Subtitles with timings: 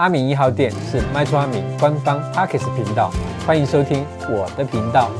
[0.00, 3.10] 阿明一号店是麦厨阿明官方 Podcast 频道，
[3.46, 5.10] 欢迎收听我的频道。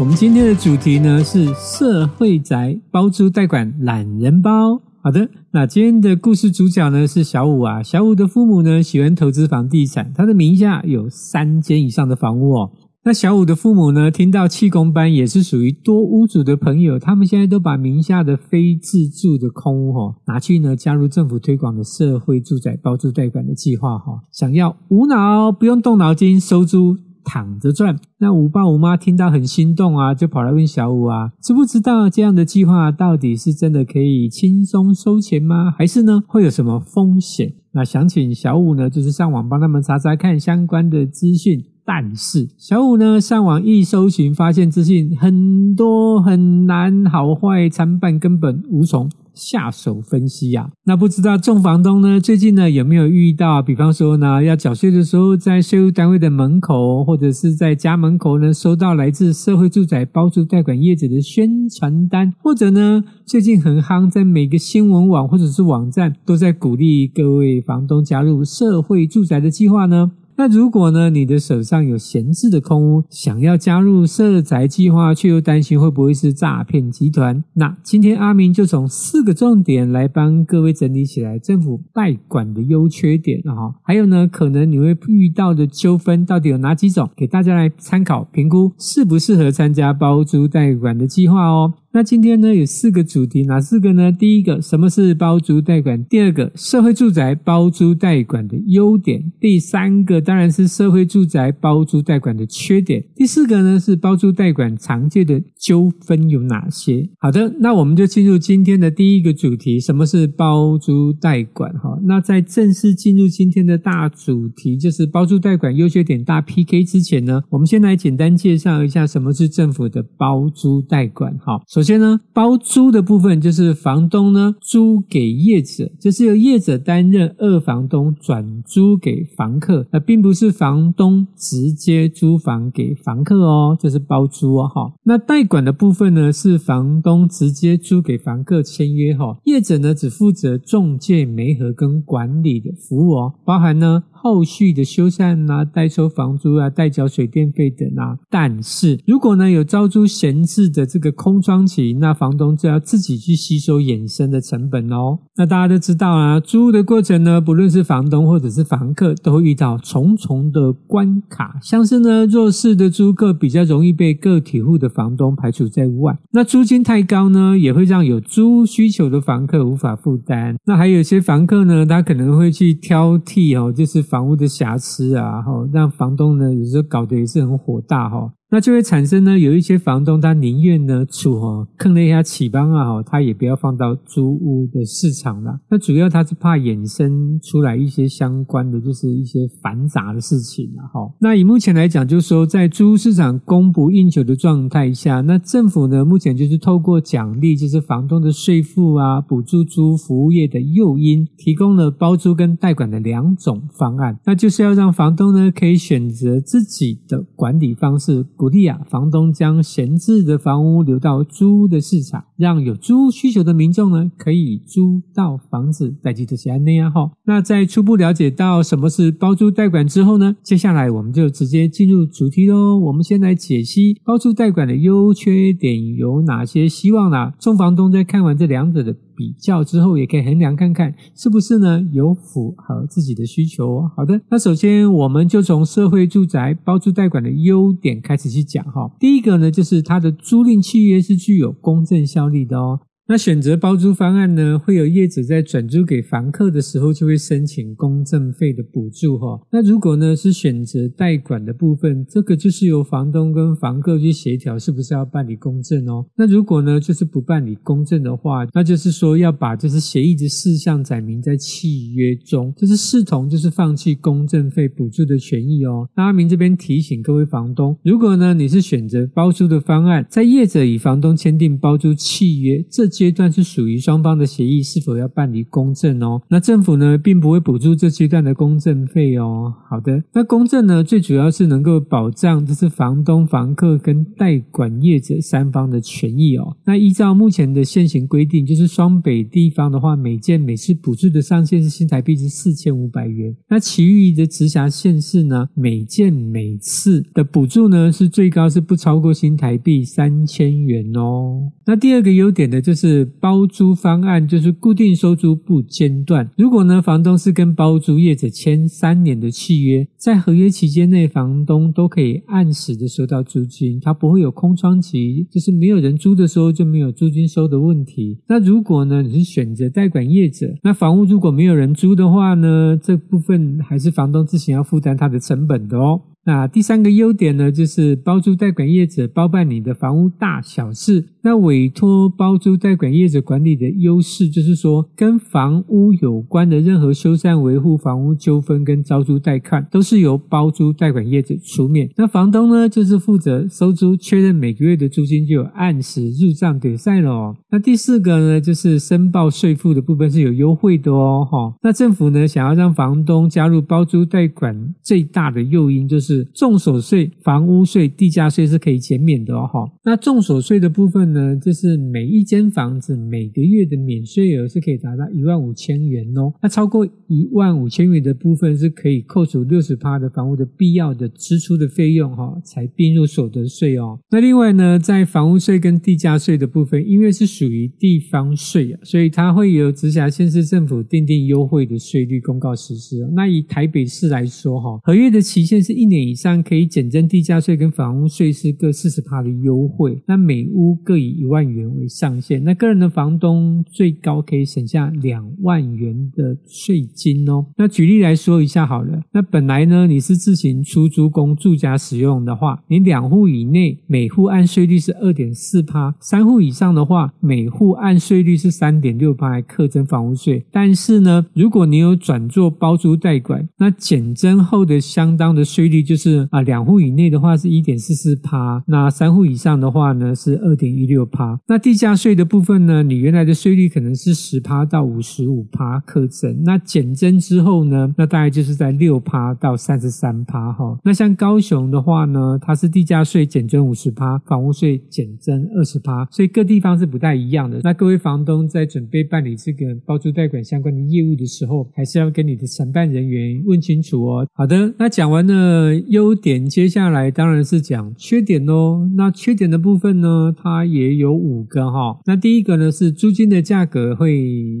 [0.00, 4.80] 我们今天的主题呢是社会宅包租代管懒人包。
[5.02, 7.82] 好的，那今天的故事主角呢是小五啊。
[7.82, 12.70] 小五的父母呢喜欢投资房地产，他的名下有三间以上的房屋哦。
[13.06, 27.96] 那小五的父母呢，听到气功班也是属于多屋主的朋友，他们现在都把名下的非自住的空屋哈拿去呢加入政府推广的社会住宅包租代管的计划哈，想要无脑不用动脑筋收租躺着赚。
[28.18, 35.70] 那五爸五妈听到很心动啊，就跑来问小五啊，知不知道这样的计划到底是真的可以轻松收钱吗？
[35.78, 37.54] 还是呢会有什么风险？
[37.70, 41.66] 那想请小五呢，就是上网帮他们查查看相关的资讯。
[41.86, 50.70] 但是小五呢，上网一搜寻，发现资讯很多很难，好坏参半，根本无从下手分析呀、啊。
[50.86, 53.62] 那不知道众房东呢，最近呢有没有遇到？
[53.62, 70.10] 比方说呢，要缴税的时候，在税务单位的门口，或者是在家门口呢，收到来自社会住宅包租代管业者的宣传单，或者呢，最近很夯，在每个新闻网或者是网站都在鼓励各位房东加入社会住宅的计划呢。
[70.38, 77.42] 那如果呢，你的手上有闲置的空屋，想要加入社宅计划，却又担心会不会是诈骗集团？
[77.54, 91.72] 那今天阿明就从四个重点来帮各位整理起来，政府代管的优缺点啊，还有呢，可能你会遇到的纠纷到底有哪几种，给大家来参考评估，适不适合参加包租代管的计划哦。
[91.96, 94.12] 那今天呢，有四个主题，哪四个呢？
[94.12, 96.04] 第一个，什么是包租代管？
[96.04, 99.32] 第二个，社会住宅包租代管的优点。
[99.40, 103.02] 第三个，当然是社会住宅包租代管的缺点。
[103.14, 107.08] 第四个呢，是包租代管常见的纠纷有哪些？
[107.18, 111.72] 好的，那我们就进入今天的第一个主题，什么是包租代管？
[111.78, 121.34] 哈，那在正式进入今天的大主题，就是包租代管优缺点大 PK 之前呢，我们先来简单介绍一下什么是政府的包租代管。
[121.38, 134.92] 哈，首先先呢，包租的部分就是房东呢租给业者，就是由业者担任二房东转租给房客，那并不是房东直接租房给房客哦，这是包租哦哈。
[135.04, 144.02] 那代管的部分呢，是房东直接租给房客签约哈，业者呢只负责中介、媒合跟管理的服务哦，包含呢。
[144.18, 148.18] 后续的修缮啊，代收房租啊，代缴水电费等啊。
[148.28, 155.20] 但是如果呢有招租闲置的这个空窗那房东就要自己去吸收衍生的成本哦。
[155.36, 166.18] 那大家都知道啊，租的过程呢，不论是房东或者是房客，都会遇到重重的关卡，像是呢弱势的租客比较容易被个体户的房东排除在外。
[166.32, 170.56] 那租金太高呢，也会让有租需求的房客无法负担。
[170.64, 174.16] 那还有些房客呢，他可能会去挑剔哦，就是房。
[174.16, 178.32] 房屋的瑕疵啊，哈，让房东呢有时候搞得也是很火大哈。
[178.56, 185.60] 那就会产生呢，有一些房东他宁愿呢出哈坑了一下起帮啊哈，他也不要放到租屋的市场了。
[185.68, 191.06] 那主要他是怕衍生出来一些相关的，就是一些繁杂的事情了哈。
[191.20, 204.18] 那以目前来讲，就是说在租屋市场供不应求的状态下，那政府呢目前就是透过奖励，就是房东的税负啊，补助租服务业的诱因，提供了包租跟代管的两种方案。
[204.24, 208.24] 那就是要让房东呢可以选择自己的管理方式。
[208.46, 215.92] 鼓励啊，房东将闲置的房屋留到租屋的市场，让有租屋需求的民众呢可以租到房子。
[216.00, 217.10] 代替这些安那样哈。
[217.24, 222.78] 那在初步了解到什么是包租代管之后呢，接下来我们就直接进入主题喽。
[222.78, 226.68] 我们先来解析包租代管的优缺点有哪些。
[226.68, 233.90] 希望呢，众房东在看完这两者的比较之后，也可以衡量看看是不是呢有符合自己的需求哦。
[233.96, 238.90] 好的，那首先我们就从社会住宅包租代管的优点开始去讲哈。
[239.00, 242.80] 第一个呢，就是它的租赁契约是具有公证效力的哦。
[243.08, 249.40] 那选择包租方案呢，会有业者在转租给房客的时候，就会申请公证费的补助哈。
[249.52, 256.04] 那如果呢是选择代管的部分，这个就是由房东跟房客去协调，是不是要办理公证哦？
[256.16, 265.88] 那如果呢就是不办理公证的话，那就是说要把就是协议的事项载明在契约中，就是视同就是放弃公证费补助的权益哦。
[265.96, 272.90] 那阿明这边提醒各位房东，如果呢你是选择包租的方案，在业者与房东签订包租契约这。
[272.96, 276.20] 阶段是属于双方的协议，是否要办理公证哦。
[276.28, 279.52] 那政府呢，并不会补助这阶段的公证费哦。
[279.68, 286.56] 好的，那公证呢，最主要是能够保障就是房东、房客跟代管业者三方的权益哦。
[286.64, 293.34] 那依照目前的现行规定，就是双北地方的话，每件每次补助的上限是新台币是四千五百元。
[293.48, 301.52] 那其余的直辖县市呢，每件每次的补助呢，是最高是不超过新台币三千元哦。
[301.66, 306.30] 那第二个优点呢，就是是包租方案，就是固定收租不间断。
[306.36, 318.20] 如果呢，房东是跟包租业者签三年的契约，在合约期间内，房东都可以按时的收到租金，他不会有空窗期，就是没有人租的时候就没有租金收的问题。
[318.28, 326.02] 那如果呢，你是选择代管业者，那房屋如果没有人租的话呢，这部分还是房东自行要负担它的成本的哦。
[326.26, 331.06] 那第三个优点呢，就是包租代管业者包办你的房屋大小事。
[331.22, 341.88] 那委托包租代管业者管理的优势，就是说跟房屋有关的任何修缮、维护房屋纠纷跟招租代看，都是由包租代管业者出面。
[341.96, 347.36] 那房东呢，就是负责收租，确认每个月的租金就有按时入账给赛了哦。
[347.50, 351.26] 那第四个呢，就是申报税负的部分是有优惠的哦。
[351.28, 356.28] 哈，那政府呢，想要让房东加入包租代管，最大的诱因就是是。
[356.34, 359.60] 综所税、房屋税、地价税是可以减免的哦，哈。
[359.84, 366.32] 那重所税的部分呢，就是每一间房子每个月的免税额是可以达到一万五千元哦。
[366.40, 373.98] 那超过一万五千元的部分是可以扣除六十趴的房屋的必要的支出的费用，哈，才并入所得税哦。
[374.10, 382.96] 那另外呢，在房屋税跟地价税的部分，因为是属于地方税啊，所以它会由直辖县市政府订定优惠的税率公告实施。
[383.14, 386.05] 那以台北市来说，哈，合约的期限是一年。
[386.06, 397.44] 以上可以减征地价税跟房屋税是各四十趴的优惠，那每屋各以一万元为上限，那个人的房东最高可以省下两万元的税金哦。
[397.56, 410.46] 那举例来说一下好了，那本来呢你是自行出租供住家使用的话，你两户以内每户按税率是二点四趴，三户以上的话每户按税率是三点六趴，还课征房屋税。
[410.52, 415.95] 但是呢，如果你有转做包租代管，那减征后的相当的税率就。
[415.96, 421.40] 就是啊，两户以内的话是一点四四趴，那三户以上的话呢是二点一六趴。
[421.48, 430.78] 那地价税的部分呢，你原来的税率可能是十趴到五十五趴课征，那减征之后呢，那大概就是在六趴到三十三趴哈。
[430.84, 437.58] 那像高雄的话呢，它是地价税减征五十趴，房屋税减征二十趴，所以各地方是不太一样的。
[437.64, 444.26] 那各位房东在准备办理这个包租代管相关的业务的时候，还是要跟你的承办人员问清楚哦。
[444.34, 445.85] 好的，那讲完了。
[445.88, 448.88] 优点，接下来当然是讲缺点喽。
[448.96, 451.98] 那缺点的部分呢，它也有五个哈。
[452.06, 454.16] 那第一个呢是租金的价格会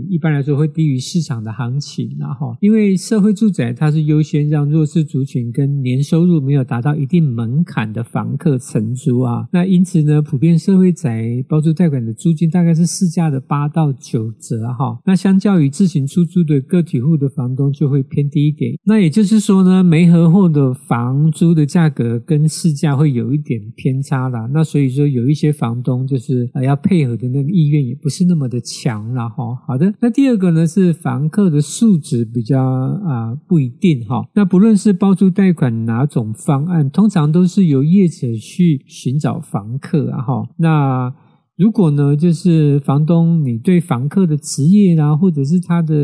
[0.08, 9.46] 一般来说会低于市场的行情，然后因为社会住宅它是优先让弱势族群跟年收入没有达到一定门槛的房客承租啊。
[9.52, 14.98] 那因此呢，普遍社会宅包租贷款的租金大概是市价的八到九折哈。
[15.04, 18.74] 那相较于自行出租的个体户的房东就会偏低一点。
[18.84, 29.54] 那也就是说呢，没合后的房房租的价格跟市价会有一点偏差啦，那所以说有一些房东就是呃要配合的那个意愿也不是那么的强了哈。
[29.68, 34.28] 好的，那第二个呢是房客的素质比较啊、不一定哈。
[34.34, 40.48] 那不论是包租贷款哪种方案，通常都是由业者去寻找房客啊哈。
[40.56, 41.14] 那
[41.56, 45.94] 如果呢，就是房东，你对房客的职业啊，或者是他的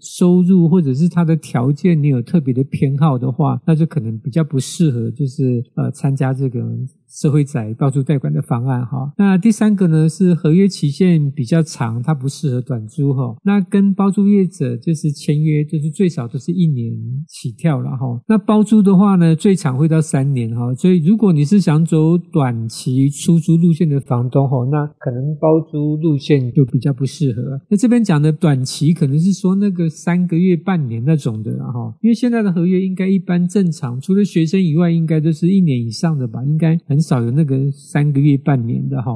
[0.00, 6.60] 收入，或者是他的条件，你有特别的偏好的话，那就可能比较不适合，就是呃参加这个。
[7.08, 13.34] 社会宅包租代管的方案哈，那第三个呢是合约期限比较长，它不适合短租哈。
[13.44, 16.92] 那跟包租业者就是签约，就是最少都是一年
[17.26, 18.20] 起跳了哈。
[18.28, 20.74] 那包租的话呢，最长会到三年哈。
[20.74, 27.42] 所以如果你是想走短期出租路线的房东哈，那可能包租路线就比较不适合。
[27.70, 36.97] 那这边讲的短期可能是说那个三个月、半年那种的哈，因为现在的合约应该一般正常，除了学生以外，应该都是一年以上的吧，应该很。
[36.98, 39.12] 很少有那个三个月、半年的哈。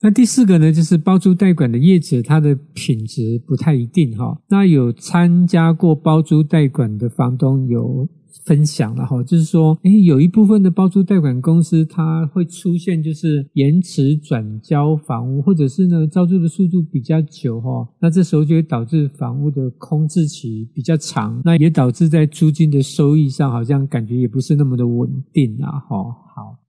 [0.00, 4.40] 那第四个呢，就是包租代管的业者，他的品质不太一定哈。
[4.48, 8.08] 那有参加过包租代管的房东有
[8.46, 25.96] 分享了哈，就是说，诶，有一部分的包租代管公司，它会出现就是延迟转交房屋，或者是呢招租的速度比较久哈，那这时候就会导致房屋的空置期比较长，那也导致在租金的收益上好像感觉也不是那么的稳定啊哈。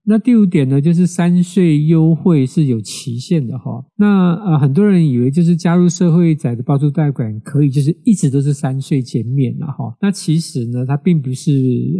[0.09, 3.85] 那第五点呢，就是三税优惠是有期限的哈。
[3.95, 9.95] 那呃，很多人以为就是加入社会宅的包租代管可以就是一直都是三税减免了哈。
[10.01, 11.51] 那其实呢，它并不是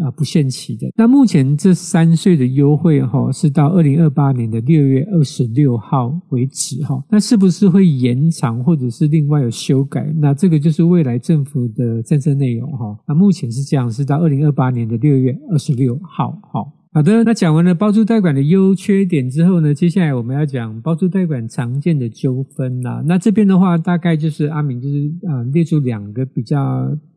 [0.04, 0.92] 啊不限期的。
[0.96, 7.00] 那目前这三税的优惠哈是到二零二八年的六月二十六号为止哈。
[7.12, 10.12] 那是不是会延长或者是另外有修改？
[10.18, 12.98] 那这个就是未来政府的政策内容哈。
[13.08, 16.66] 那目前是这样，是到二零二八年的六月二十六号哈。
[16.92, 23.04] 好的，那讲完了包租代管的优缺点之后呢，接下来我们要讲包租代管常见的纠纷啦。
[23.06, 26.58] 那这边的话，大概就是阿明就是啊、列出两个比较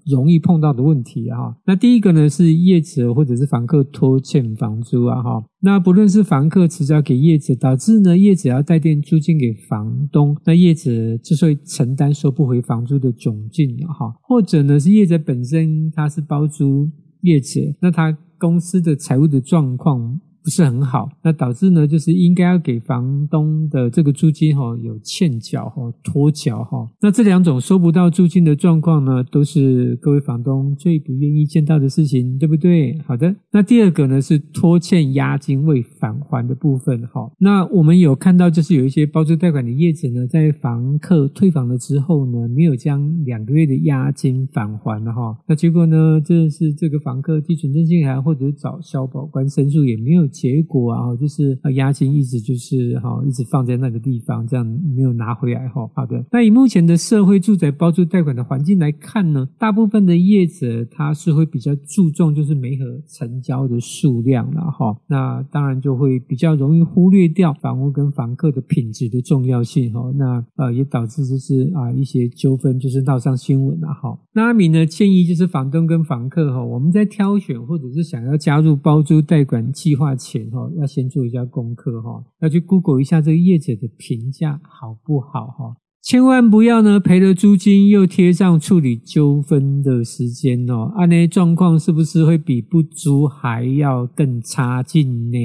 [0.05, 1.57] 容易碰到的问题哈。
[1.65, 5.43] 那第一个呢是业者或者是房客拖欠房租啊哈。
[5.63, 16.91] 那不论是房客迟交给业者，导致呢业者要代垫租金给房东，那业者之所以承担收不回房租的窘境哈，或者呢是业者本身他是包租
[17.23, 18.15] 业者，那他。
[18.43, 32.99] 公司的财务的状况不是很好，那导致呢，就是应该要给房东的这个租金哈有欠缴哈拖缴哈，那这两种收不到租金的状况呢，都是各位房东最不愿意见到的事情，对不对？
[33.07, 50.32] 好的，那第二个呢是拖欠押金未返还的部分哈，那我们有看到就是有一些包租贷款的业者呢，在房客退房了之后呢，没有将两个月的押金返还了哈，那结果呢，这是这个房客寄存证信函或者找消保官申诉也没有。
[50.33, 55.89] 结果啊，就是押金一直就是哈，一直放在那个地方，这样没有拿回来哈。
[55.95, 64.97] 好的，那以目前的社会住宅包租贷款的环境来看呢，大部分的业者他是会比较注重就是媒合成交的数量了哈。
[65.07, 70.11] 那当然就会比较容易忽略掉房屋跟房客的品质的重要性哈。
[70.17, 74.19] 那呃也导致就是啊一些纠纷就是闹上新闻了哈。
[74.33, 95.39] 那阿明呢建议就是房东跟房客哈，我们在挑选或者是想要加入包租贷款计划前哈，要先做一下功课哈，要去 Google 一下这个业者的评价好不好哈，千万不要呢赔了租金又贴上处理纠纷的时间哦，按呢状况是不是会比不租还要更差劲呢？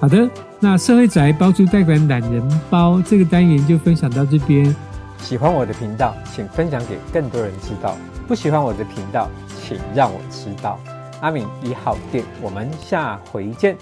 [0.00, 0.28] 好的，
[0.60, 4.74] 那社会宅包租代管懒人包这个单元就分享到这边。
[5.18, 7.96] 喜欢我的频道，请分享给更多人知道；
[8.28, 9.30] 不喜欢我的频道，
[9.62, 10.78] 请让我知道。
[11.20, 13.76] 阿明一号店，我们下回见。